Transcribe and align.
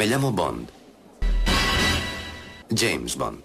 Me 0.00 0.06
llamo 0.06 0.32
Bond. 0.32 0.66
James 2.74 3.16
Bond. 3.16 3.44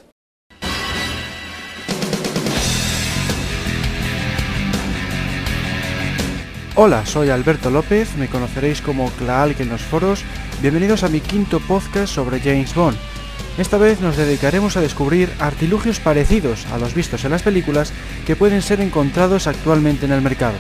Hola, 6.76 7.05
soy 7.05 7.30
Alberto 7.30 7.69
López, 7.69 8.16
me 8.16 8.30
conoceréis 8.30 8.80
como 8.80 9.12
Claalk 9.18 9.60
en 9.60 9.68
los 9.68 9.82
foros. 9.82 10.23
Bienvenidos 10.62 11.04
a 11.04 11.10
mi 11.10 11.20
quinto 11.20 11.60
podcast 11.60 12.14
sobre 12.14 12.39
James 12.39 12.74
Bond. 12.74 12.96
Esta 13.58 13.78
vez 13.78 14.00
nos 14.00 14.16
dedicaremos 14.16 14.78
a 14.78 14.82
descubrir 14.82 15.30
artilugios 15.40 16.00
parecidos 16.00 16.66
a 16.68 16.78
los 16.78 16.94
vistos 16.94 17.26
en 17.26 17.32
las 17.32 17.44
películas 17.44 17.92
que 18.26 18.38
pueden 18.38 18.62
ser 18.62 18.80
encontrados 18.80 19.48
actualmente 19.48 20.06
en 20.06 20.14
el 20.14 20.22
mercado. 20.22 20.56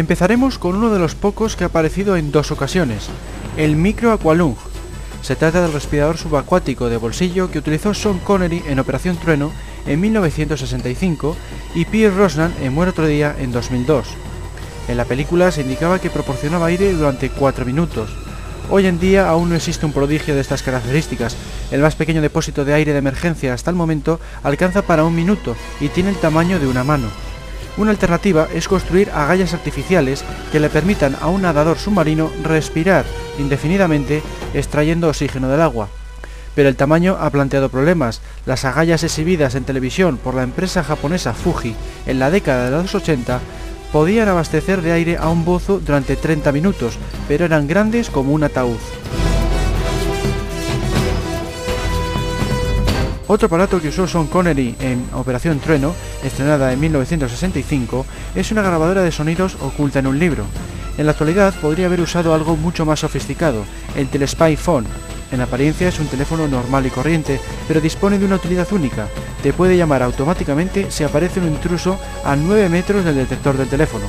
Empezaremos 0.00 0.56
con 0.56 0.76
uno 0.76 0.88
de 0.88 0.98
los 0.98 1.14
pocos 1.14 1.56
que 1.56 1.64
ha 1.64 1.66
aparecido 1.66 2.16
en 2.16 2.32
dos 2.32 2.50
ocasiones, 2.50 3.08
el 3.58 3.76
Micro 3.76 4.12
Aqualung. 4.12 4.56
Se 5.20 5.36
trata 5.36 5.60
del 5.60 5.74
respirador 5.74 6.16
subacuático 6.16 6.88
de 6.88 6.96
bolsillo 6.96 7.50
que 7.50 7.58
utilizó 7.58 7.92
Sean 7.92 8.18
Connery 8.18 8.62
en 8.66 8.78
Operación 8.78 9.18
Trueno 9.18 9.52
en 9.84 10.00
1965 10.00 11.36
y 11.74 11.84
Pierre 11.84 12.16
Rosnan 12.16 12.54
en 12.62 12.72
Muere 12.72 12.92
otro 12.92 13.06
día 13.06 13.36
en 13.38 13.52
2002. 13.52 14.06
En 14.88 14.96
la 14.96 15.04
película 15.04 15.52
se 15.52 15.60
indicaba 15.60 15.98
que 15.98 16.08
proporcionaba 16.08 16.68
aire 16.68 16.94
durante 16.94 17.28
4 17.28 17.66
minutos. 17.66 18.08
Hoy 18.70 18.86
en 18.86 19.00
día 19.00 19.28
aún 19.28 19.50
no 19.50 19.54
existe 19.54 19.84
un 19.84 19.92
prodigio 19.92 20.34
de 20.34 20.40
estas 20.40 20.62
características. 20.62 21.36
El 21.70 21.82
más 21.82 21.94
pequeño 21.94 22.22
depósito 22.22 22.64
de 22.64 22.72
aire 22.72 22.92
de 22.92 23.00
emergencia 23.00 23.52
hasta 23.52 23.68
el 23.68 23.76
momento 23.76 24.18
alcanza 24.44 24.80
para 24.80 25.04
un 25.04 25.14
minuto 25.14 25.56
y 25.78 25.88
tiene 25.88 26.08
el 26.08 26.16
tamaño 26.16 26.58
de 26.58 26.68
una 26.68 26.84
mano. 26.84 27.08
Una 27.76 27.92
alternativa 27.92 28.48
es 28.52 28.68
construir 28.68 29.10
agallas 29.10 29.54
artificiales 29.54 30.24
que 30.52 30.60
le 30.60 30.68
permitan 30.68 31.16
a 31.20 31.28
un 31.28 31.42
nadador 31.42 31.78
submarino 31.78 32.30
respirar 32.42 33.04
indefinidamente 33.38 34.22
extrayendo 34.54 35.08
oxígeno 35.08 35.48
del 35.48 35.60
agua. 35.60 35.88
Pero 36.54 36.68
el 36.68 36.76
tamaño 36.76 37.16
ha 37.20 37.30
planteado 37.30 37.68
problemas. 37.68 38.20
Las 38.44 38.64
agallas 38.64 39.04
exhibidas 39.04 39.54
en 39.54 39.64
televisión 39.64 40.18
por 40.18 40.34
la 40.34 40.42
empresa 40.42 40.82
japonesa 40.82 41.32
Fuji 41.32 41.74
en 42.06 42.18
la 42.18 42.30
década 42.30 42.64
de 42.64 42.82
los 42.82 42.94
80 42.94 43.40
podían 43.92 44.28
abastecer 44.28 44.82
de 44.82 44.92
aire 44.92 45.16
a 45.16 45.28
un 45.28 45.44
bozo 45.44 45.80
durante 45.80 46.16
30 46.16 46.52
minutos, 46.52 46.98
pero 47.28 47.44
eran 47.44 47.66
grandes 47.66 48.10
como 48.10 48.32
un 48.32 48.44
ataúd. 48.44 48.78
Otro 53.32 53.46
aparato 53.46 53.80
que 53.80 53.90
usó 53.90 54.08
Sean 54.08 54.26
Connery 54.26 54.74
en 54.80 55.08
Operación 55.14 55.60
Trueno, 55.60 55.94
estrenada 56.24 56.72
en 56.72 56.80
1965, 56.80 58.04
es 58.34 58.50
una 58.50 58.60
grabadora 58.60 59.02
de 59.02 59.12
sonidos 59.12 59.56
oculta 59.60 60.00
en 60.00 60.08
un 60.08 60.18
libro. 60.18 60.46
En 60.98 61.06
la 61.06 61.12
actualidad 61.12 61.54
podría 61.60 61.86
haber 61.86 62.00
usado 62.00 62.34
algo 62.34 62.56
mucho 62.56 62.84
más 62.84 62.98
sofisticado, 62.98 63.62
el 63.94 64.08
Telespy 64.08 64.56
Phone. 64.56 64.84
En 65.30 65.40
apariencia 65.40 65.86
es 65.86 66.00
un 66.00 66.08
teléfono 66.08 66.48
normal 66.48 66.86
y 66.86 66.90
corriente, 66.90 67.40
pero 67.68 67.80
dispone 67.80 68.18
de 68.18 68.24
una 68.24 68.34
utilidad 68.34 68.66
única. 68.72 69.06
Te 69.44 69.52
puede 69.52 69.76
llamar 69.76 70.02
automáticamente 70.02 70.90
si 70.90 71.04
aparece 71.04 71.38
un 71.38 71.46
intruso 71.46 72.00
a 72.24 72.34
9 72.34 72.68
metros 72.68 73.04
del 73.04 73.14
detector 73.14 73.56
del 73.56 73.68
teléfono. 73.68 74.06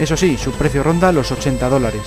Eso 0.00 0.16
sí, 0.16 0.36
su 0.36 0.50
precio 0.50 0.82
ronda 0.82 1.12
los 1.12 1.30
80 1.30 1.68
dólares. 1.68 2.02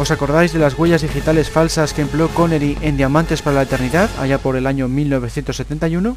¿Os 0.00 0.10
acordáis 0.10 0.54
de 0.54 0.58
las 0.58 0.78
huellas 0.78 1.02
digitales 1.02 1.50
falsas 1.50 1.92
que 1.92 2.00
empleó 2.00 2.28
Connery 2.28 2.78
en 2.80 2.96
Diamantes 2.96 3.42
para 3.42 3.56
la 3.56 3.62
Eternidad, 3.64 4.08
allá 4.18 4.38
por 4.38 4.56
el 4.56 4.66
año 4.66 4.88
1971? 4.88 6.16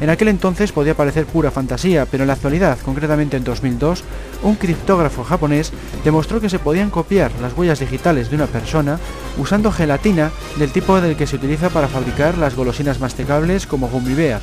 En 0.00 0.10
aquel 0.10 0.28
entonces 0.28 0.70
podía 0.70 0.96
parecer 0.96 1.26
pura 1.26 1.50
fantasía, 1.50 2.06
pero 2.06 2.22
en 2.22 2.28
la 2.28 2.34
actualidad, 2.34 2.78
concretamente 2.84 3.36
en 3.36 3.42
2002, 3.42 4.04
un 4.44 4.54
criptógrafo 4.54 5.24
japonés 5.24 5.72
demostró 6.04 6.40
que 6.40 6.48
se 6.48 6.60
podían 6.60 6.90
copiar 6.90 7.32
las 7.42 7.52
huellas 7.54 7.80
digitales 7.80 8.30
de 8.30 8.36
una 8.36 8.46
persona 8.46 9.00
usando 9.38 9.72
gelatina 9.72 10.30
del 10.56 10.70
tipo 10.70 11.00
del 11.00 11.16
que 11.16 11.26
se 11.26 11.34
utiliza 11.34 11.68
para 11.70 11.88
fabricar 11.88 12.38
las 12.38 12.54
golosinas 12.54 13.00
masticables 13.00 13.66
como 13.66 13.88
Gummy 13.88 14.14
Bear. 14.14 14.40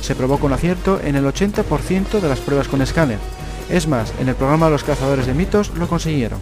Se 0.00 0.16
probó 0.16 0.40
con 0.40 0.52
acierto 0.52 1.00
en 1.00 1.14
el 1.14 1.24
80% 1.26 2.20
de 2.20 2.28
las 2.28 2.40
pruebas 2.40 2.66
con 2.66 2.82
escáner. 2.82 3.20
Es 3.70 3.86
más, 3.86 4.12
en 4.18 4.28
el 4.28 4.34
programa 4.34 4.68
Los 4.68 4.82
Cazadores 4.82 5.26
de 5.26 5.34
Mitos 5.34 5.70
lo 5.78 5.86
consiguieron. 5.86 6.40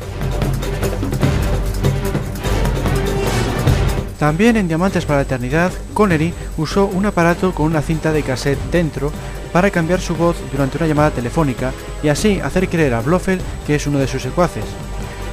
También 4.22 4.56
en 4.56 4.68
Diamantes 4.68 5.04
para 5.04 5.18
la 5.18 5.22
Eternidad, 5.24 5.72
Connery 5.94 6.32
usó 6.56 6.86
un 6.86 7.06
aparato 7.06 7.52
con 7.52 7.66
una 7.66 7.82
cinta 7.82 8.12
de 8.12 8.22
cassette 8.22 8.70
dentro 8.70 9.10
para 9.52 9.72
cambiar 9.72 10.00
su 10.00 10.14
voz 10.14 10.36
durante 10.52 10.78
una 10.78 10.86
llamada 10.86 11.10
telefónica 11.10 11.72
y 12.04 12.08
así 12.08 12.38
hacer 12.38 12.68
creer 12.68 12.94
a 12.94 13.00
Blofeld 13.00 13.42
que 13.66 13.74
es 13.74 13.84
uno 13.88 13.98
de 13.98 14.06
sus 14.06 14.22
secuaces. 14.22 14.62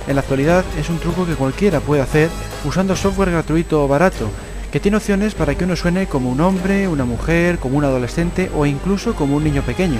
En 0.07 0.15
la 0.15 0.21
actualidad 0.21 0.65
es 0.79 0.89
un 0.89 0.97
truco 0.97 1.27
que 1.27 1.35
cualquiera 1.35 1.81
puede 1.81 2.01
hacer 2.01 2.31
usando 2.65 2.95
software 2.95 3.29
gratuito 3.29 3.83
o 3.83 3.87
barato, 3.87 4.27
que 4.71 4.79
tiene 4.79 4.97
opciones 4.97 5.35
para 5.35 5.53
que 5.53 5.65
uno 5.65 5.75
suene 5.75 6.07
como 6.07 6.31
un 6.31 6.41
hombre, 6.41 6.87
una 6.87 7.05
mujer, 7.05 7.59
como 7.59 7.77
un 7.77 7.83
adolescente 7.83 8.49
o 8.55 8.65
incluso 8.65 9.13
como 9.13 9.35
un 9.35 9.43
niño 9.43 9.61
pequeño. 9.61 9.99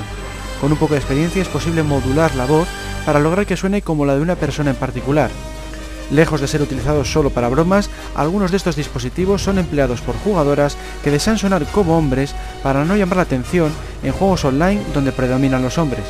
Con 0.59 0.71
un 0.71 0.79
poco 0.79 0.95
de 0.95 1.01
experiencia 1.01 1.43
es 1.43 1.47
posible 1.47 1.83
modular 1.83 2.33
la 2.33 2.47
voz 2.47 2.67
para 3.05 3.19
lograr 3.19 3.45
que 3.45 3.55
suene 3.55 3.83
como 3.83 4.07
la 4.07 4.15
de 4.15 4.21
una 4.21 4.35
persona 4.35 4.71
en 4.71 4.77
particular. 4.77 5.29
Lejos 6.11 6.41
de 6.41 6.47
ser 6.47 6.61
utilizados 6.61 7.11
solo 7.11 7.29
para 7.29 7.49
bromas, 7.49 7.89
algunos 8.15 8.51
de 8.51 8.57
estos 8.57 8.75
dispositivos 8.75 9.43
son 9.43 9.59
empleados 9.59 10.01
por 10.01 10.15
jugadoras 10.15 10.75
que 11.03 11.11
desean 11.11 11.37
sonar 11.37 11.65
como 11.67 11.97
hombres 11.97 12.33
para 12.63 12.83
no 12.85 12.95
llamar 12.95 13.17
la 13.17 13.23
atención 13.23 13.71
en 14.03 14.11
juegos 14.11 14.45
online 14.45 14.81
donde 14.93 15.11
predominan 15.11 15.61
los 15.61 15.77
hombres. 15.77 16.05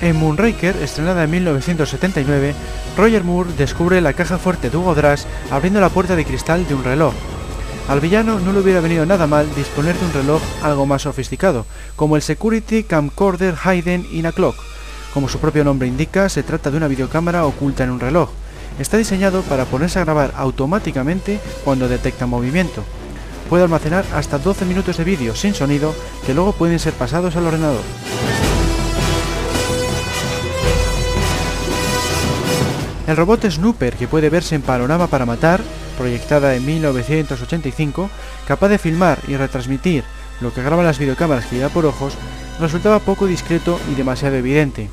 En 0.00 0.16
Moonraker, 0.16 0.76
estrenada 0.76 1.24
en 1.24 1.30
1979, 1.30 2.54
Roger 2.96 3.24
Moore 3.24 3.50
descubre 3.58 4.00
la 4.00 4.12
caja 4.12 4.38
fuerte 4.38 4.70
de 4.70 4.76
Hugo 4.76 4.94
Drass 4.94 5.26
abriendo 5.50 5.80
la 5.80 5.88
puerta 5.88 6.14
de 6.14 6.24
cristal 6.24 6.66
de 6.68 6.74
un 6.74 6.84
reloj. 6.84 7.14
Al 7.88 8.00
villano 8.00 8.38
no 8.38 8.52
le 8.52 8.60
hubiera 8.60 8.80
venido 8.80 9.06
nada 9.06 9.26
mal 9.26 9.48
disponer 9.56 9.96
de 9.96 10.06
un 10.06 10.12
reloj 10.12 10.42
algo 10.62 10.86
más 10.86 11.02
sofisticado, 11.02 11.64
como 11.96 12.16
el 12.16 12.22
Security 12.22 12.84
Camcorder 12.84 13.56
Hidden 13.56 14.06
in 14.12 14.26
a 14.26 14.32
Clock, 14.32 14.56
como 15.14 15.28
su 15.28 15.38
propio 15.38 15.64
nombre 15.64 15.88
indica, 15.88 16.28
se 16.28 16.42
trata 16.42 16.70
de 16.70 16.76
una 16.76 16.88
videocámara 16.88 17.46
oculta 17.46 17.84
en 17.84 17.90
un 17.90 18.00
reloj. 18.00 18.30
Está 18.78 18.96
diseñado 18.96 19.42
para 19.42 19.64
ponerse 19.64 19.98
a 19.98 20.04
grabar 20.04 20.32
automáticamente 20.36 21.40
cuando 21.64 21.88
detecta 21.88 22.26
movimiento. 22.26 22.84
Puede 23.48 23.64
almacenar 23.64 24.04
hasta 24.14 24.38
12 24.38 24.64
minutos 24.66 24.98
de 24.98 25.04
vídeo 25.04 25.34
sin 25.34 25.54
sonido 25.54 25.94
que 26.26 26.34
luego 26.34 26.52
pueden 26.52 26.78
ser 26.78 26.92
pasados 26.92 27.34
al 27.36 27.46
ordenador. 27.46 27.82
El 33.06 33.16
robot 33.16 33.50
Snooper, 33.50 33.96
que 33.96 34.06
puede 34.06 34.28
verse 34.28 34.54
en 34.54 34.60
Panorama 34.60 35.06
para 35.06 35.24
Matar, 35.24 35.62
proyectada 35.96 36.54
en 36.54 36.66
1985, 36.66 38.10
capaz 38.46 38.68
de 38.68 38.78
filmar 38.78 39.18
y 39.26 39.36
retransmitir 39.36 40.04
lo 40.42 40.52
que 40.52 40.62
graban 40.62 40.84
las 40.84 40.98
videocámaras 40.98 41.46
que 41.46 41.66
por 41.70 41.86
ojos, 41.86 42.14
resultaba 42.60 42.98
poco 42.98 43.26
discreto 43.26 43.78
y 43.90 43.94
demasiado 43.94 44.36
evidente. 44.36 44.88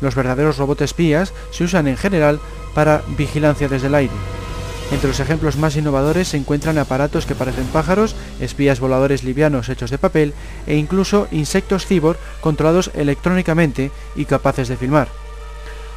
Los 0.00 0.14
verdaderos 0.14 0.58
robots 0.58 0.82
espías 0.82 1.32
se 1.50 1.64
usan 1.64 1.88
en 1.88 1.96
general 1.96 2.40
para 2.74 3.02
vigilancia 3.16 3.68
desde 3.68 3.86
el 3.86 3.94
aire. 3.94 4.12
Entre 4.90 5.08
los 5.08 5.18
ejemplos 5.18 5.56
más 5.56 5.76
innovadores 5.76 6.28
se 6.28 6.36
encuentran 6.36 6.78
aparatos 6.78 7.24
que 7.26 7.34
parecen 7.34 7.64
pájaros, 7.66 8.14
espías 8.40 8.80
voladores 8.80 9.24
livianos 9.24 9.68
hechos 9.68 9.90
de 9.90 9.98
papel 9.98 10.34
e 10.66 10.76
incluso 10.76 11.26
insectos 11.30 11.86
cibor 11.86 12.18
controlados 12.40 12.90
electrónicamente 12.94 13.90
y 14.14 14.26
capaces 14.26 14.68
de 14.68 14.76
filmar. 14.76 15.08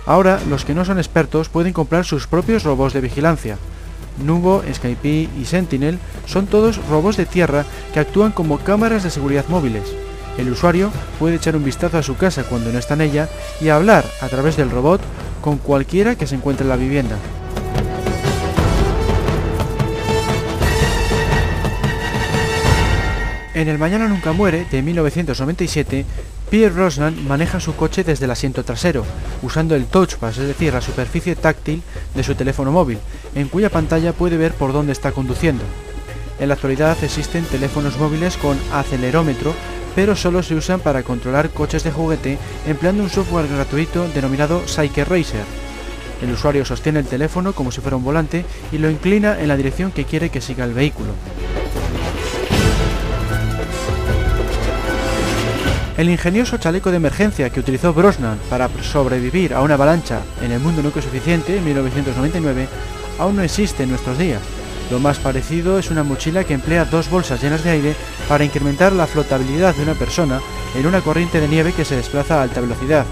Ahora, 0.05 0.39
los 0.49 0.63
que 0.63 0.73
no 0.73 0.85
son 0.85 0.99
expertos 0.99 1.49
pueden 1.49 1.73
comprar 1.73 2.05
sus 2.05 2.27
propios 2.27 2.63
robots 2.63 2.93
de 2.93 3.01
vigilancia. 3.01 3.57
Nubo, 4.23 4.63
Skype 4.73 5.29
y 5.37 5.45
Sentinel 5.45 5.99
son 6.25 6.47
todos 6.47 6.79
robots 6.87 7.17
de 7.17 7.25
tierra 7.25 7.65
que 7.93 7.99
actúan 7.99 8.31
como 8.31 8.57
cámaras 8.59 9.03
de 9.03 9.11
seguridad 9.11 9.45
móviles. 9.49 9.83
El 10.37 10.51
usuario 10.51 10.91
puede 11.19 11.35
echar 11.35 11.55
un 11.55 11.63
vistazo 11.63 11.97
a 11.97 12.03
su 12.03 12.15
casa 12.15 12.43
cuando 12.43 12.71
no 12.71 12.79
está 12.79 12.93
en 12.93 13.01
ella 13.01 13.29
y 13.59 13.69
hablar 13.69 14.05
a 14.21 14.27
través 14.27 14.55
del 14.55 14.69
robot 14.69 15.01
con 15.41 15.57
cualquiera 15.57 16.15
que 16.15 16.27
se 16.27 16.35
encuentre 16.35 16.63
en 16.63 16.69
la 16.69 16.75
vivienda. 16.75 17.17
En 23.57 23.67
El 23.67 23.79
Mañana 23.79 24.07
Nunca 24.07 24.33
Muere 24.33 24.67
de 24.69 24.83
1997, 24.83 26.05
Pierre 26.51 26.75
Rosnan 26.75 27.27
maneja 27.27 27.59
su 27.59 27.75
coche 27.75 28.03
desde 28.03 28.25
el 28.25 28.31
asiento 28.31 28.63
trasero, 28.63 29.03
usando 29.41 29.73
el 29.73 29.87
touchpad, 29.87 30.29
es 30.29 30.37
decir, 30.37 30.73
la 30.73 30.81
superficie 30.81 31.35
táctil 31.35 31.81
de 32.13 32.23
su 32.23 32.35
teléfono 32.35 32.71
móvil, 32.71 32.99
en 33.33 33.47
cuya 33.47 33.71
pantalla 33.71 34.13
puede 34.13 34.37
ver 34.37 34.53
por 34.53 34.73
dónde 34.73 34.91
está 34.91 35.11
conduciendo. 35.11 35.63
En 36.39 36.49
la 36.49 36.53
actualidad 36.53 36.95
existen 37.03 37.45
teléfonos 37.45 37.97
móviles 37.97 38.37
con 38.37 38.59
acelerómetro, 38.71 39.55
pero 39.97 40.15
solo 40.15 40.43
se 40.43 40.53
usan 40.53 40.79
para 40.79 41.01
controlar 41.01 41.49
coches 41.49 41.83
de 41.83 41.89
juguete 41.89 42.37
empleando 42.67 43.01
un 43.01 43.09
software 43.09 43.47
gratuito 43.47 44.07
denominado 44.09 44.67
Psyche 44.67 45.03
Racer. 45.03 45.43
El 46.21 46.31
usuario 46.31 46.65
sostiene 46.65 46.99
el 46.99 47.07
teléfono 47.07 47.53
como 47.53 47.71
si 47.71 47.81
fuera 47.81 47.97
un 47.97 48.03
volante 48.03 48.45
y 48.71 48.77
lo 48.77 48.91
inclina 48.91 49.41
en 49.41 49.47
la 49.47 49.57
dirección 49.57 49.91
que 49.91 50.05
quiere 50.05 50.29
que 50.29 50.39
siga 50.39 50.65
el 50.65 50.75
vehículo. 50.75 51.13
El 55.97 56.11
ingenioso 56.11 56.59
chaleco 56.59 56.91
de 56.91 56.97
emergencia 56.97 57.49
que 57.49 57.59
utilizó 57.59 57.91
Brosnan 57.91 58.37
para 58.51 58.69
sobrevivir 58.83 59.55
a 59.55 59.63
una 59.63 59.73
avalancha 59.73 60.21
en 60.43 60.51
el 60.51 60.59
mundo 60.59 60.83
nunca 60.83 61.01
suficiente 61.01 61.57
en 61.57 61.65
1999 61.65 62.67
aún 63.17 63.37
no 63.37 63.41
existe 63.41 63.81
en 63.81 63.89
nuestros 63.89 64.19
días. 64.19 64.43
Lo 64.89 64.99
más 64.99 65.19
parecido 65.19 65.79
es 65.79 65.91
una 65.91 66.03
mochila 66.03 66.45
que 66.45 66.53
emplea 66.53 66.85
dos 66.85 67.09
bolsas 67.09 67.41
llenas 67.41 67.63
de 67.63 67.71
aire 67.71 67.95
para 68.29 68.45
incrementar 68.45 68.93
la 68.93 69.05
flotabilidad 69.05 69.75
de 69.75 69.83
una 69.83 69.95
persona 69.95 70.39
en 70.75 70.87
una 70.87 71.01
corriente 71.01 71.41
de 71.41 71.47
nieve 71.47 71.73
que 71.73 71.83
se 71.83 71.97
desplaza 71.97 72.39
a 72.39 72.43
alta 72.43 72.61
velocidad. 72.61 73.05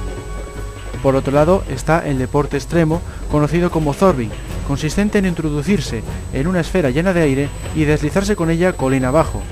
Por 1.03 1.15
otro 1.15 1.33
lado 1.33 1.63
está 1.69 2.07
el 2.07 2.17
deporte 2.17 2.55
extremo 2.55 3.01
conocido 3.29 3.71
como 3.71 3.93
Zorbing, 3.93 4.31
consistente 4.67 5.19
en 5.19 5.25
introducirse 5.25 6.01
en 6.33 6.47
una 6.47 6.61
esfera 6.61 6.91
llena 6.91 7.13
de 7.13 7.21
aire 7.21 7.49
y 7.75 7.83
deslizarse 7.83 8.35
con 8.35 8.49
ella 8.49 8.73
colina 8.73 9.09
abajo. 9.09 9.43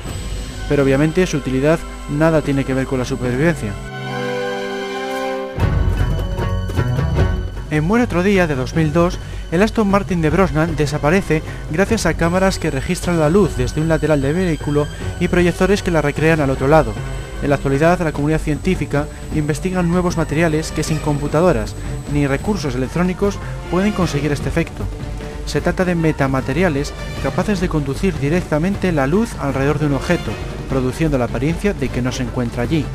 Pero 0.69 0.83
obviamente 0.83 1.27
su 1.27 1.37
utilidad 1.37 1.77
nada 2.09 2.41
tiene 2.41 2.63
que 2.63 2.73
ver 2.73 2.87
con 2.87 2.99
la 2.99 3.05
supervivencia. 3.05 3.73
En 7.69 7.83
Muere 7.83 8.05
otro 8.05 8.23
día 8.23 8.47
de 8.47 8.55
2002, 8.55 9.19
el 9.53 9.61
Aston 9.61 9.87
Martin 9.87 10.19
de 10.19 10.31
Brosnan 10.31 10.75
desaparece 10.75 11.43
gracias 11.69 12.07
a 12.07 12.15
cámaras 12.15 12.57
que 12.57 12.71
registran 12.71 13.19
la 13.19 13.29
luz 13.29 13.55
desde 13.55 13.81
un 13.81 13.87
lateral 13.87 14.19
del 14.19 14.33
vehículo 14.33 14.87
y 15.19 15.27
proyectores 15.27 15.83
que 15.83 15.91
la 15.91 16.01
recrean 16.01 16.41
al 16.41 16.49
otro 16.49 16.67
lado. 16.67 16.91
En 17.43 17.49
la 17.49 17.55
actualidad, 17.57 17.99
la 17.99 18.13
comunidad 18.13 18.41
científica 18.41 19.05
investiga 19.35 19.83
nuevos 19.83 20.17
materiales 20.17 20.71
que 20.71 20.81
sin 20.81 20.97
computadoras 20.97 21.75
ni 22.11 22.25
recursos 22.25 22.73
electrónicos 22.73 23.37
pueden 23.69 23.91
conseguir 23.91 24.31
este 24.31 24.49
efecto. 24.49 24.85
Se 25.45 25.61
trata 25.61 25.85
de 25.85 25.93
metamateriales 25.93 26.91
capaces 27.21 27.61
de 27.61 27.69
conducir 27.69 28.17
directamente 28.17 28.91
la 28.91 29.05
luz 29.05 29.35
alrededor 29.39 29.77
de 29.77 29.85
un 29.85 29.93
objeto, 29.93 30.31
produciendo 30.67 31.19
la 31.19 31.25
apariencia 31.25 31.75
de 31.75 31.89
que 31.89 32.01
no 32.01 32.11
se 32.11 32.23
encuentra 32.23 32.63
allí. 32.63 32.85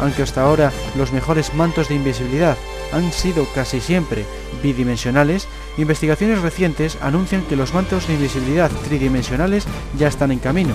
Aunque 0.00 0.22
hasta 0.22 0.42
ahora 0.42 0.72
los 0.96 1.12
mejores 1.12 1.54
mantos 1.54 1.88
de 1.88 1.94
invisibilidad 1.94 2.56
han 2.92 3.12
sido 3.12 3.46
casi 3.54 3.80
siempre 3.80 4.24
bidimensionales, 4.62 5.46
investigaciones 5.78 6.42
recientes 6.42 6.98
anuncian 7.00 7.42
que 7.42 7.56
los 7.56 7.72
mantos 7.72 8.06
de 8.06 8.14
invisibilidad 8.14 8.70
tridimensionales 8.88 9.64
ya 9.98 10.08
están 10.08 10.32
en 10.32 10.38
camino. 10.38 10.74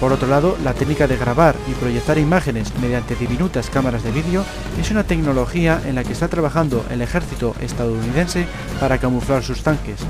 Por 0.00 0.12
otro 0.12 0.26
lado, 0.26 0.56
la 0.64 0.74
técnica 0.74 1.06
de 1.06 1.16
grabar 1.16 1.54
y 1.70 1.74
proyectar 1.74 2.18
imágenes 2.18 2.72
mediante 2.80 3.14
diminutas 3.14 3.70
cámaras 3.70 4.02
de 4.02 4.10
vídeo 4.10 4.44
es 4.80 4.90
una 4.90 5.04
tecnología 5.04 5.80
en 5.86 5.94
la 5.94 6.02
que 6.02 6.12
está 6.12 6.26
trabajando 6.26 6.84
el 6.90 7.02
ejército 7.02 7.54
estadounidense 7.60 8.46
para 8.80 8.98
camuflar 8.98 9.44
sus 9.44 9.62
tanques. 9.62 10.00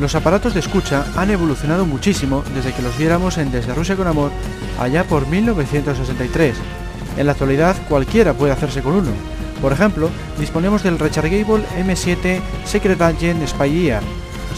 Los 0.00 0.14
aparatos 0.14 0.54
de 0.54 0.60
escucha 0.60 1.04
han 1.16 1.30
evolucionado 1.30 1.84
muchísimo 1.84 2.44
desde 2.54 2.72
que 2.72 2.82
los 2.82 2.96
viéramos 2.96 3.38
en 3.38 3.50
Desde 3.50 3.74
Rusia 3.74 3.96
con 3.96 4.06
Amor 4.06 4.30
allá 4.78 5.04
por 5.04 5.26
1963. 5.26 6.54
En 7.16 7.26
la 7.26 7.32
actualidad 7.32 7.76
cualquiera 7.88 8.34
puede 8.34 8.52
hacerse 8.52 8.82
con 8.82 8.94
uno. 8.94 9.10
Por 9.60 9.72
ejemplo, 9.72 10.10
disponemos 10.38 10.82
del 10.82 10.98
Rechargeable 10.98 11.64
M7 11.78 12.40
Secret 12.64 13.00
Agent 13.00 13.46
Spy 13.46 13.88
Ear, 13.88 14.02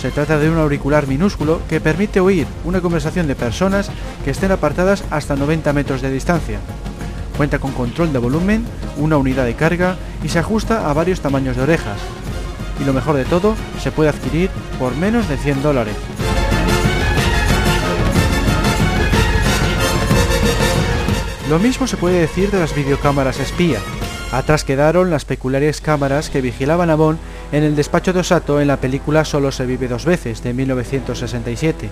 se 0.01 0.13
trata 0.13 0.39
de 0.39 0.49
un 0.49 0.59
auricular 0.59 1.09
minúsculo 1.09 1.61
que 1.69 1.81
permite 1.81 2.21
oír 2.21 2.47
una 2.65 2.81
conversación 2.81 3.27
de 3.27 3.35
personas 3.35 3.91
que 4.25 4.31
estén 4.31 4.53
apartadas 4.53 5.03
hasta 5.11 5.35
90 5.35 5.73
metros 5.73 6.03
de 6.03 6.11
distancia. 6.13 6.61
Cuenta 7.37 7.59
con 7.59 7.73
control 7.73 8.13
de 8.13 8.21
volumen, 8.21 8.65
una 8.97 9.17
unidad 9.17 9.45
de 9.45 9.55
carga 9.55 9.97
y 10.23 10.29
se 10.29 10.39
ajusta 10.39 10.89
a 10.89 10.93
varios 10.93 11.21
tamaños 11.21 11.57
de 11.57 11.63
orejas. 11.63 11.99
Y 12.81 12.85
lo 12.85 12.93
mejor 12.93 13.17
de 13.17 13.25
todo, 13.25 13.57
se 13.83 13.91
puede 13.91 14.11
adquirir 14.11 14.51
por 14.79 14.95
menos 14.95 15.29
de 15.29 15.37
100 15.37 15.63
dólares. 15.63 15.97
Lo 21.49 21.59
mismo 21.59 21.87
se 21.87 21.97
puede 21.97 22.21
decir 22.21 22.51
de 22.51 22.59
las 22.59 22.75
videocámaras 22.75 23.41
espía. 23.41 23.79
Atrás 24.33 24.65
quedaron 24.65 25.09
las 25.09 25.25
peculiares 25.25 25.81
cámaras 25.81 26.29
que 26.29 26.43
vigilaban 26.43 26.91
a 26.91 26.95
Bond 26.95 27.19
en 27.53 27.65
el 27.65 27.75
despacho 27.75 28.13
de 28.13 28.21
Osato 28.21 28.61
en 28.61 28.69
la 28.69 28.77
película 28.77 29.25
Solo 29.25 29.51
se 29.51 29.65
vive 29.65 29.89
dos 29.89 30.05
veces 30.05 30.43
de 30.43 30.53
1967. 30.53 31.89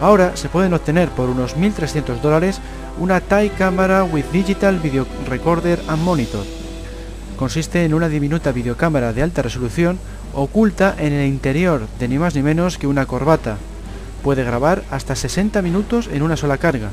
Ahora 0.00 0.36
se 0.36 0.48
pueden 0.48 0.74
obtener 0.74 1.08
por 1.08 1.28
unos 1.28 1.56
1.300 1.56 2.20
dólares 2.20 2.60
una 3.00 3.20
TAI 3.20 3.50
cámara 3.50 4.04
with 4.04 4.26
Digital 4.32 4.78
Video 4.78 5.08
Recorder 5.28 5.80
and 5.88 6.02
Monitor. 6.04 6.44
Consiste 7.36 7.84
en 7.84 7.94
una 7.94 8.08
diminuta 8.08 8.52
videocámara 8.52 9.12
de 9.12 9.22
alta 9.24 9.42
resolución 9.42 9.98
oculta 10.34 10.94
en 10.96 11.12
el 11.12 11.26
interior 11.26 11.88
de 11.98 12.06
ni 12.06 12.18
más 12.20 12.36
ni 12.36 12.42
menos 12.42 12.78
que 12.78 12.86
una 12.86 13.06
corbata. 13.06 13.56
Puede 14.22 14.44
grabar 14.44 14.84
hasta 14.92 15.16
60 15.16 15.62
minutos 15.62 16.08
en 16.12 16.22
una 16.22 16.36
sola 16.36 16.58
carga. 16.58 16.90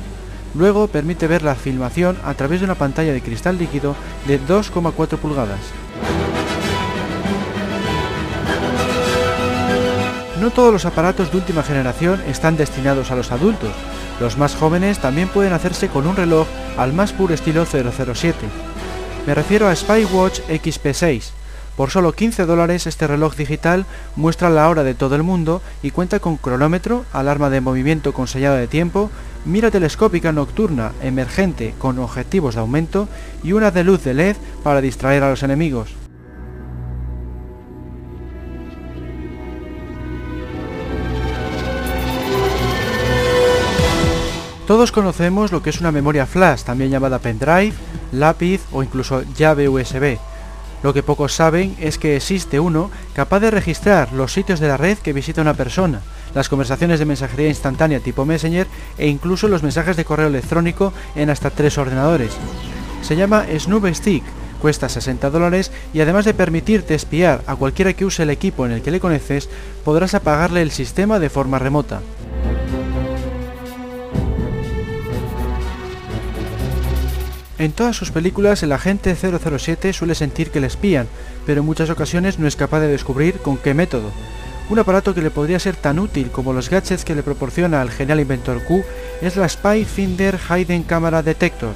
Luego 0.54 0.86
permite 0.86 1.26
ver 1.26 1.42
la 1.42 1.54
filmación 1.54 2.18
a 2.24 2.34
través 2.34 2.60
de 2.60 2.66
una 2.66 2.74
pantalla 2.74 3.12
de 3.12 3.22
cristal 3.22 3.58
líquido 3.58 3.96
de 4.26 4.40
2,4 4.40 5.16
pulgadas. 5.18 5.60
No 10.40 10.50
todos 10.50 10.72
los 10.72 10.84
aparatos 10.84 11.30
de 11.30 11.38
última 11.38 11.62
generación 11.62 12.20
están 12.26 12.56
destinados 12.56 13.10
a 13.10 13.16
los 13.16 13.30
adultos. 13.30 13.70
Los 14.20 14.36
más 14.36 14.56
jóvenes 14.56 14.98
también 14.98 15.28
pueden 15.28 15.52
hacerse 15.52 15.88
con 15.88 16.06
un 16.06 16.16
reloj 16.16 16.48
al 16.76 16.92
más 16.92 17.12
puro 17.12 17.32
estilo 17.32 17.64
007. 17.64 18.34
Me 19.26 19.34
refiero 19.36 19.68
a 19.68 19.76
SpyWatch 19.76 20.40
XP6. 20.48 21.41
Por 21.76 21.90
solo 21.90 22.12
15 22.12 22.44
dólares 22.44 22.86
este 22.86 23.06
reloj 23.06 23.34
digital 23.34 23.86
muestra 24.14 24.50
la 24.50 24.68
hora 24.68 24.82
de 24.82 24.94
todo 24.94 25.16
el 25.16 25.22
mundo 25.22 25.62
y 25.82 25.90
cuenta 25.90 26.20
con 26.20 26.36
cronómetro, 26.36 27.04
alarma 27.12 27.48
de 27.48 27.62
movimiento 27.62 28.12
con 28.12 28.28
sellado 28.28 28.56
de 28.56 28.66
tiempo, 28.66 29.10
mira 29.46 29.70
telescópica 29.70 30.32
nocturna 30.32 30.92
emergente 31.02 31.74
con 31.78 31.98
objetivos 31.98 32.54
de 32.54 32.60
aumento 32.60 33.08
y 33.42 33.52
una 33.52 33.70
de 33.70 33.84
luz 33.84 34.04
de 34.04 34.14
LED 34.14 34.36
para 34.62 34.82
distraer 34.82 35.22
a 35.22 35.30
los 35.30 35.42
enemigos. 35.42 35.94
Todos 44.66 44.92
conocemos 44.92 45.52
lo 45.52 45.62
que 45.62 45.70
es 45.70 45.80
una 45.80 45.90
memoria 45.90 46.24
flash, 46.24 46.62
también 46.62 46.90
llamada 46.90 47.18
pendrive, 47.18 47.74
lápiz 48.12 48.62
o 48.72 48.82
incluso 48.82 49.22
llave 49.36 49.68
USB. 49.68 50.18
Lo 50.82 50.92
que 50.92 51.02
pocos 51.02 51.34
saben 51.34 51.76
es 51.80 51.96
que 51.96 52.16
existe 52.16 52.58
uno 52.58 52.90
capaz 53.14 53.40
de 53.40 53.50
registrar 53.50 54.12
los 54.12 54.32
sitios 54.32 54.58
de 54.58 54.68
la 54.68 54.76
red 54.76 54.98
que 54.98 55.12
visita 55.12 55.40
una 55.40 55.54
persona, 55.54 56.00
las 56.34 56.48
conversaciones 56.48 56.98
de 56.98 57.04
mensajería 57.04 57.48
instantánea 57.48 58.00
tipo 58.00 58.24
Messenger 58.24 58.66
e 58.98 59.06
incluso 59.06 59.46
los 59.48 59.62
mensajes 59.62 59.96
de 59.96 60.04
correo 60.04 60.26
electrónico 60.26 60.92
en 61.14 61.30
hasta 61.30 61.50
tres 61.50 61.78
ordenadores. 61.78 62.32
Se 63.02 63.16
llama 63.16 63.46
Snoop 63.56 63.86
Stick, 63.94 64.24
cuesta 64.60 64.88
60 64.88 65.30
dólares 65.30 65.70
y 65.92 66.00
además 66.00 66.24
de 66.24 66.34
permitirte 66.34 66.94
espiar 66.94 67.42
a 67.46 67.56
cualquiera 67.56 67.92
que 67.92 68.04
use 68.04 68.22
el 68.24 68.30
equipo 68.30 68.66
en 68.66 68.72
el 68.72 68.82
que 68.82 68.90
le 68.90 69.00
conoces, 69.00 69.48
podrás 69.84 70.14
apagarle 70.14 70.62
el 70.62 70.70
sistema 70.70 71.18
de 71.18 71.30
forma 71.30 71.58
remota. 71.58 72.00
En 77.62 77.70
todas 77.70 77.94
sus 77.94 78.10
películas 78.10 78.64
el 78.64 78.72
agente 78.72 79.14
007 79.14 79.92
suele 79.92 80.16
sentir 80.16 80.50
que 80.50 80.58
le 80.58 80.66
espían, 80.66 81.06
pero 81.46 81.60
en 81.60 81.66
muchas 81.66 81.90
ocasiones 81.90 82.40
no 82.40 82.48
es 82.48 82.56
capaz 82.56 82.80
de 82.80 82.88
descubrir 82.88 83.38
con 83.38 83.56
qué 83.56 83.72
método. 83.72 84.10
Un 84.68 84.80
aparato 84.80 85.14
que 85.14 85.22
le 85.22 85.30
podría 85.30 85.60
ser 85.60 85.76
tan 85.76 86.00
útil 86.00 86.32
como 86.32 86.52
los 86.52 86.68
gadgets 86.68 87.04
que 87.04 87.14
le 87.14 87.22
proporciona 87.22 87.80
el 87.80 87.92
genial 87.92 88.18
inventor 88.18 88.64
Q 88.64 88.82
es 89.20 89.36
la 89.36 89.48
Spy 89.48 89.84
Finder 89.84 90.40
Hidden 90.40 90.82
Camera 90.82 91.22
Detector. 91.22 91.74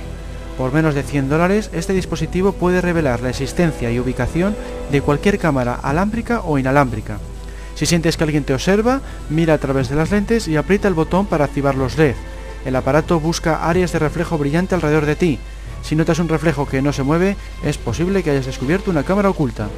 Por 0.59 0.73
menos 0.73 0.97
de 0.97 1.05
100 1.05 1.29
dólares, 1.29 1.71
este 1.73 1.93
dispositivo 1.93 2.51
puede 2.51 2.81
revelar 2.81 3.21
la 3.21 3.31
existencia 3.31 3.89
y 3.93 4.01
ubicación 4.01 4.57
de 4.91 5.03
cualquier 5.03 5.39
cámara 5.39 5.79
alámbrica 5.81 6.41
o 6.41 6.59
inalámbrica. 6.59 7.19
Si 7.77 7.87
sientes 7.87 8.17
que 8.17 8.25
alguien 8.25 8.43
te 8.43 8.55
observa, 8.55 9.03
mira 9.31 9.55
a 9.55 9.59
través 9.59 9.89
de 9.89 9.95
las 9.95 10.11
lentes 10.11 10.49
y 10.49 10.57
aprieta 10.57 10.89
el 10.89 10.95
botón 10.95 11.27
para 11.27 11.45
activar 11.45 11.77
los 11.77 11.97
LED. 11.97 12.17
El 12.67 12.75
aparato 12.75 13.21
busca 13.21 13.69
áreas 13.69 13.93
de 13.93 14.01
reflejo 14.01 14.37
brillante 14.37 14.75
alrededor 14.75 15.07
de 15.07 15.15
ti, 15.15 15.39
si 15.83 15.95
notas 15.95 16.19
un 16.19 16.29
reflejo 16.29 16.67
que 16.67 16.83
no 16.83 16.93
se 16.93 17.05
mueve, 17.05 17.37
es 17.63 17.79
posible 17.79 18.25
que 18.25 18.31
hayas 18.31 18.47
descubierto 18.47 18.91
una 18.91 19.05
cámara 19.05 19.31
oculta. 19.31 19.69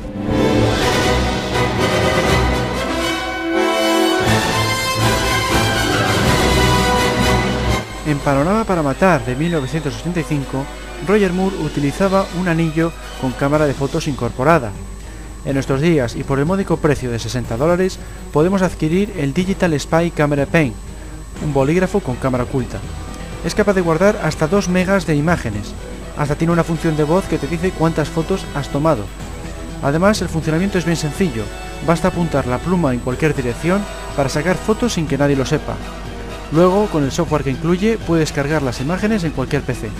En 8.06 8.18
Panorama 8.20 8.64
para 8.64 8.82
Matar 8.82 9.22
de 9.26 9.36
1985, 9.36 10.64
Roger 11.06 11.34
Moore 11.34 11.56
utilizaba 11.58 12.24
un 12.40 12.48
anillo 12.48 12.90
con 13.20 13.32
cámara 13.32 13.66
de 13.66 13.74
fotos 13.74 14.08
incorporada. 14.08 14.72
En 15.44 15.52
nuestros 15.52 15.82
días 15.82 16.16
y 16.16 16.24
por 16.24 16.38
el 16.38 16.46
módico 16.46 16.78
precio 16.78 17.10
de 17.10 17.18
60 17.18 17.58
dólares 17.58 17.98
podemos 18.32 18.62
adquirir 18.62 19.12
el 19.18 19.34
Digital 19.34 19.78
Spy 19.78 20.10
Camera 20.10 20.46
Pen, 20.46 20.72
un 21.44 21.52
bolígrafo 21.52 22.00
con 22.00 22.16
cámara 22.16 22.44
oculta. 22.44 22.78
Es 23.44 23.54
capaz 23.54 23.74
de 23.74 23.80
guardar 23.80 24.20
hasta 24.22 24.48
2 24.48 24.68
megas 24.68 25.06
de 25.06 25.14
imágenes, 25.14 25.72
Hasta 26.18 26.34
tiene 26.34 26.52
una 26.52 26.64
función 26.64 26.96
de 26.96 27.04
voz 27.04 27.26
que 27.26 27.38
te 27.38 27.46
dice 27.46 27.70
cuántas 27.70 28.08
fotos 28.08 28.44
has 28.56 28.68
tomado. 28.68 29.04
Además, 29.82 30.20
el 30.20 30.28
funcionamiento 30.28 30.76
es 30.76 30.84
bien 30.84 30.96
sencillo, 30.96 31.44
basta 31.86 32.08
apuntar 32.08 32.48
la 32.48 32.58
pluma 32.58 32.92
en 32.92 32.98
cualquier 32.98 33.36
dirección 33.36 33.80
para 34.16 34.28
sacar 34.28 34.56
fotos 34.56 34.94
sin 34.94 35.06
que 35.06 35.16
nadie 35.16 35.36
lo 35.36 35.46
sepa. 35.46 35.76
Luego, 36.50 36.86
con 36.86 37.04
el 37.04 37.12
software 37.12 37.44
que 37.44 37.50
incluye, 37.50 37.98
puedes 37.98 38.32
cargar 38.32 38.62
las 38.62 38.80
imágenes 38.80 39.22
en 39.22 39.30
cualquier 39.30 39.62
PC. 39.62 39.90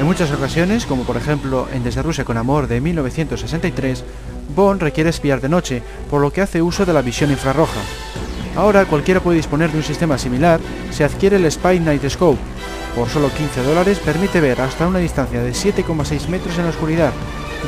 En 0.00 0.04
muchas 0.04 0.32
ocasiones, 0.32 0.84
como 0.84 1.04
por 1.04 1.16
ejemplo 1.16 1.68
en 1.72 1.84
Desde 1.84 2.24
con 2.24 2.36
Amor 2.36 2.66
de 2.66 2.80
1963, 2.80 4.04
Bond 4.56 4.80
requiere 4.80 5.10
espiar 5.10 5.42
de 5.42 5.50
noche, 5.50 5.82
por 6.10 6.22
lo 6.22 6.32
que 6.32 6.40
hace 6.40 6.62
uso 6.62 6.86
de 6.86 6.94
la 6.94 7.02
visión 7.02 7.30
infrarroja. 7.30 7.78
Ahora 8.56 8.86
cualquiera 8.86 9.20
puede 9.20 9.36
disponer 9.36 9.70
de 9.70 9.76
un 9.76 9.84
sistema 9.84 10.16
similar 10.16 10.60
si 10.90 11.02
adquiere 11.02 11.36
el 11.36 11.52
Spy 11.52 11.78
Night 11.78 12.08
Scope. 12.08 12.40
Por 12.94 13.10
solo 13.10 13.28
15 13.28 13.62
dólares 13.62 13.98
permite 13.98 14.40
ver 14.40 14.62
hasta 14.62 14.88
una 14.88 14.98
distancia 14.98 15.42
de 15.42 15.52
7,6 15.52 16.28
metros 16.28 16.56
en 16.56 16.64
la 16.64 16.70
oscuridad, 16.70 17.12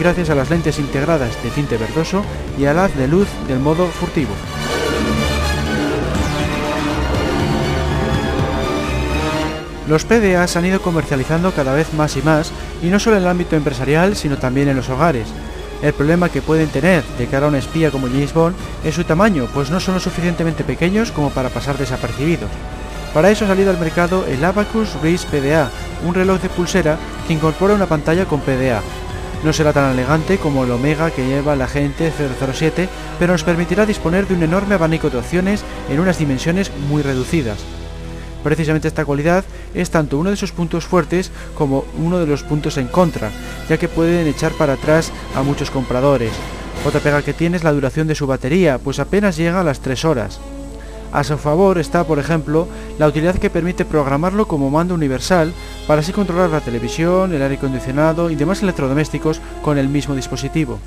gracias 0.01 0.31
a 0.31 0.35
las 0.35 0.49
lentes 0.49 0.79
integradas 0.79 1.43
de 1.43 1.51
tinte 1.51 1.77
verdoso 1.77 2.25
y 2.59 2.65
al 2.65 2.79
haz 2.79 2.97
de 2.97 3.07
luz 3.07 3.29
del 3.47 3.59
modo 3.59 3.87
furtivo. 3.89 4.33
Los 9.87 10.05
PDA 10.05 10.47
se 10.47 10.59
han 10.59 10.67
ido 10.67 10.81
comercializando 10.81 11.53
cada 11.53 11.75
vez 11.75 11.93
más 11.93 12.17
y 12.17 12.23
más, 12.23 12.51
y 12.83 12.87
no 12.87 12.99
solo 12.99 13.17
en 13.17 13.23
el 13.23 13.29
ámbito 13.29 13.57
empresarial, 13.57 14.17
sino 14.17 14.39
también 14.39 14.69
en 14.69 14.77
los 14.77 14.89
hogares. 14.89 15.29
El 15.81 15.93
problema 15.93 16.29
que 16.29 16.43
pueden 16.43 16.69
tener 16.71 17.05
de 17.19 17.27
cara 17.27 17.47
a 17.47 17.49
un 17.49 17.55
espía 17.55 17.93
como 17.93 18.09
James 18.09 18.35
Bond 18.35 18.57
es 18.85 18.97
su 18.97 19.05
tamaño, 19.05 19.47
pues 19.55 19.71
no 19.71 19.79
son 19.79 19.95
lo 19.95 20.01
suficientemente 20.01 20.65
pequeños 20.65 21.13
como 21.13 21.31
para 21.31 21.51
pasar 21.51 21.79
desapercibidos. 21.79 22.51
Para 23.15 23.31
eso 23.31 23.45
ha 23.45 23.49
salido 23.49 23.71
al 23.71 23.79
mercado 23.79 24.27
el 24.27 24.45
Abacus 24.45 24.95
Race 25.03 25.27
PDA, 25.31 25.71
un 26.05 26.15
reloj 26.15 26.41
de 26.43 26.49
pulsera 26.49 26.99
que 27.27 27.33
incorpora 27.33 27.75
una 27.75 27.87
pantalla 27.87 28.25
con 28.25 28.41
PDA. 28.41 28.83
No 29.45 29.53
será 29.53 29.73
tan 29.73 29.93
elegante 29.93 30.39
como 30.39 30.65
el 30.65 30.71
Omega 30.73 31.13
que 31.13 31.27
lleva 31.27 31.55
la 31.55 31.69
gente 31.69 32.13
007, 32.13 32.89
pero 33.21 33.33
nos 33.33 33.45
permitirá 33.45 33.87
disponer 33.87 34.27
de 34.27 34.35
un 34.35 34.43
enorme 34.43 34.75
abanico 34.75 35.11
de 35.11 35.19
opciones 35.19 35.63
en 35.89 36.01
unas 36.01 36.19
dimensiones 36.19 36.73
muy 36.89 37.03
reducidas. 37.03 37.59
Precisamente 38.43 38.89
esta 38.89 39.05
cualidad 39.05 39.45
es 39.75 39.91
tanto 39.91 40.19
uno 40.19 40.31
de 40.31 40.37
sus 40.37 40.53
puntos 40.53 40.87
fuertes 40.87 41.31
como 41.57 41.85
uno 41.99 42.19
de 42.19 42.27
los 42.27 42.43
puntos 42.43 42.77
en 42.79 42.89
contra, 42.89 43.31
ya 43.69 43.79
que 43.79 43.89
pueden 43.89 44.27
echar 44.27 44.53
para 44.53 44.75
atrás 44.75 45.13
a 45.35 45.43
muchos 45.43 45.71
compradores. 45.71 46.33
Otra 46.87 47.01
pega 47.01 47.23
que 47.23 47.35
tiene 47.35 47.57
es 47.57 47.65
la 47.65 47.73
duración 47.73 48.07
de 48.07 48.15
su 48.15 48.27
batería, 48.27 48.79
pues 48.79 49.01
apenas 49.01 49.37
llega 49.37 49.61
a 49.61 49.65
las 49.65 49.81
3 49.81 50.05
horas. 50.05 50.41
A 51.11 51.25
su 51.25 51.39
favor 51.39 51.79
está, 51.79 52.05
por 52.05 52.19
ejemplo, 52.19 52.69
la 52.99 53.07
utilidad 53.07 53.37
que 53.37 53.51
permite 53.51 53.85
programarlo 53.85 54.47
como 54.47 54.71
mando 54.71 54.95
universal 54.95 55.53
para 55.87 56.01
así 56.01 56.13
controlar 56.13 56.51
la 56.51 56.61
televisión, 56.61 57.33
el 57.33 57.43
aire 57.43 57.57
acondicionado 57.57 58.31
y 58.31 58.37
demás 58.37 58.63
electrodomésticos 58.63 59.41
con 59.63 59.79
el 59.79 59.89
mismo 59.89 60.15
dispositivo. 60.15 60.79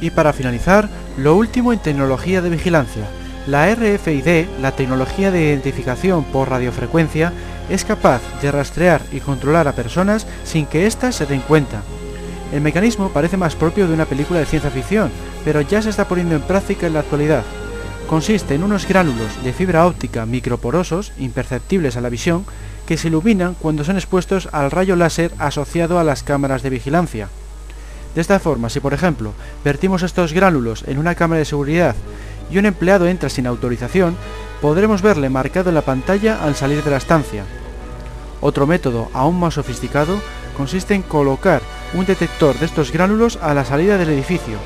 Y 0.00 0.10
para 0.10 0.32
finalizar, 0.32 0.88
lo 1.16 1.36
último 1.36 1.72
en 1.72 1.78
tecnología 1.78 2.42
de 2.42 2.50
vigilancia. 2.50 3.04
La 3.46 3.74
RFID, 3.74 4.46
la 4.60 4.72
tecnología 4.72 5.30
de 5.30 5.42
identificación 5.42 6.24
por 6.24 6.50
radiofrecuencia, 6.50 7.32
es 7.68 7.84
capaz 7.84 8.20
de 8.42 8.52
rastrear 8.52 9.02
y 9.12 9.20
controlar 9.20 9.68
a 9.68 9.72
personas 9.72 10.26
sin 10.44 10.66
que 10.66 10.86
éstas 10.86 11.14
se 11.14 11.26
den 11.26 11.40
cuenta. 11.40 11.82
El 12.52 12.60
mecanismo 12.60 13.10
parece 13.10 13.36
más 13.36 13.54
propio 13.54 13.86
de 13.86 13.94
una 13.94 14.06
película 14.06 14.40
de 14.40 14.46
ciencia 14.46 14.70
ficción, 14.70 15.10
pero 15.44 15.60
ya 15.60 15.80
se 15.80 15.90
está 15.90 16.08
poniendo 16.08 16.34
en 16.34 16.42
práctica 16.42 16.86
en 16.86 16.94
la 16.94 17.00
actualidad. 17.00 17.44
Consiste 18.08 18.56
en 18.56 18.64
unos 18.64 18.88
gránulos 18.88 19.42
de 19.44 19.52
fibra 19.52 19.86
óptica 19.86 20.26
microporosos, 20.26 21.12
imperceptibles 21.18 21.96
a 21.96 22.00
la 22.00 22.08
visión, 22.08 22.44
que 22.86 22.96
se 22.96 23.06
iluminan 23.06 23.54
cuando 23.54 23.84
son 23.84 23.96
expuestos 23.96 24.48
al 24.50 24.72
rayo 24.72 24.96
láser 24.96 25.30
asociado 25.38 26.00
a 26.00 26.04
las 26.04 26.24
cámaras 26.24 26.64
de 26.64 26.70
vigilancia. 26.70 27.28
De 28.14 28.20
esta 28.20 28.40
forma, 28.40 28.70
si 28.70 28.80
por 28.80 28.92
ejemplo 28.92 29.32
vertimos 29.64 30.02
estos 30.02 30.32
gránulos 30.32 30.84
en 30.86 30.98
una 30.98 31.14
cámara 31.14 31.38
de 31.38 31.44
seguridad 31.44 31.94
y 32.50 32.58
un 32.58 32.66
empleado 32.66 33.06
entra 33.06 33.28
sin 33.28 33.46
autorización, 33.46 34.16
podremos 34.60 35.02
verle 35.02 35.30
marcado 35.30 35.68
en 35.68 35.76
la 35.76 35.82
pantalla 35.82 36.42
al 36.42 36.56
salir 36.56 36.82
de 36.82 36.90
la 36.90 36.96
estancia. 36.96 37.44
Otro 38.40 38.66
método 38.66 39.08
aún 39.12 39.38
más 39.38 39.54
sofisticado 39.54 40.20
consiste 40.56 40.94
en 40.94 41.02
colocar 41.02 41.62
un 41.94 42.04
detector 42.04 42.58
de 42.58 42.66
estos 42.66 42.92
gránulos 42.92 43.38
a 43.42 43.54
la 43.54 43.64
salida 43.64 43.96
del 43.96 44.10
edificio. 44.10 44.58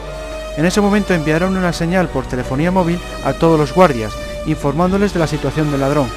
En 0.57 0.65
ese 0.65 0.81
momento 0.81 1.15
enviarán 1.15 1.57
una 1.57 1.73
señal 1.73 2.09
por 2.09 2.27
telefonía 2.27 2.71
móvil 2.71 2.99
a 3.25 3.33
todos 3.35 3.59
los 3.59 3.75
guardias, 3.75 4.13
informándoles 4.47 5.13
de 5.13 5.21
la 5.21 5.27
situación 5.27 5.71
del 5.71 5.81
ladrón. 5.81 6.09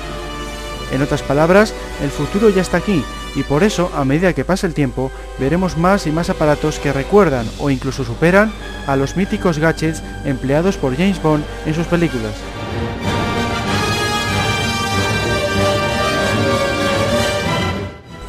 En 0.92 1.02
otras 1.02 1.22
palabras, 1.22 1.74
el 2.02 2.10
futuro 2.10 2.50
ya 2.50 2.62
está 2.62 2.78
aquí 2.78 3.04
y 3.36 3.44
por 3.44 3.64
eso, 3.64 3.92
a 3.96 4.06
medida 4.06 4.34
que 4.34 4.46
pasa 4.46 4.68
el 4.68 4.74
tiempo, 4.74 5.12
veremos 5.40 5.78
más 5.78 6.08
y 6.08 6.12
más 6.12 6.30
aparatos 6.30 6.80
que 6.80 6.94
recuerdan 6.94 7.46
o 7.60 7.70
incluso 7.70 8.04
superan 8.04 8.52
a 8.88 8.96
los 8.96 9.16
míticos 9.16 9.60
gadgets 9.60 10.02
empleados 10.26 10.78
por 10.78 10.96
James 10.96 11.22
Bond 11.22 11.44
en 11.66 11.74
sus 11.74 11.86
películas. 11.88 12.34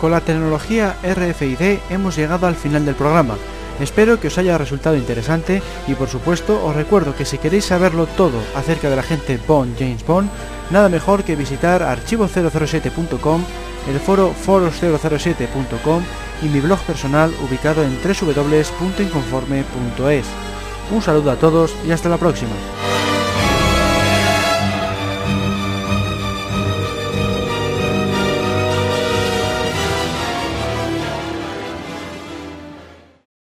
Con 0.01 0.13
la 0.13 0.21
tecnología 0.21 0.97
RFID 1.03 1.79
hemos 1.91 2.17
llegado 2.17 2.47
al 2.47 2.55
final 2.55 2.85
del 2.85 2.95
programa. 2.95 3.37
Espero 3.81 4.21
que 4.21 4.29
os 4.29 4.39
haya 4.39 4.59
resultado 4.59 4.97
interesante 4.97 5.63
y 5.87 5.95
por 5.95 6.09
supuesto 6.09 6.65
os 6.65 6.75
recuerdo 6.75 7.17
que 7.17 7.25
si 7.25 7.39
queréis 7.39 7.65
saberlo 7.65 8.07
todo 8.07 8.39
acerca 8.55 8.91
de 8.91 8.97
la 8.97 9.03
gente 9.03 9.41
Bond 9.47 9.77
James 9.79 10.05
Bond, 10.07 10.29
nada 10.71 10.89
mejor 10.89 11.25
que 11.25 11.37
visitar 11.37 11.83
archivo007.com 11.83 13.45
el 13.89 14.01
foro 14.01 14.35
foros007.com 14.35 16.03
y 16.43 16.49
mi 16.49 16.61
blog 16.61 16.81
personal 16.81 17.33
ubicado 17.49 17.83
en 17.83 17.99
www.inconforme.es. 18.03 20.27
Un 20.91 21.03
saludo 21.03 21.31
a 21.31 21.37
todos 21.37 21.75
y 21.87 21.93
hasta 21.93 22.09
la 22.09 22.19
próxima. 22.19 22.51